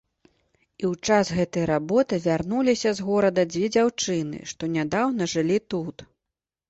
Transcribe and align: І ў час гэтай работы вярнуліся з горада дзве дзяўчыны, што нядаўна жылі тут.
І 0.19 0.83
ў 0.91 1.09
час 1.09 1.25
гэтай 1.39 1.65
работы 1.71 2.19
вярнуліся 2.23 2.89
з 3.01 3.05
горада 3.09 3.45
дзве 3.51 3.65
дзяўчыны, 3.79 4.43
што 4.55 4.73
нядаўна 4.77 5.23
жылі 5.35 5.57
тут. 5.75 5.95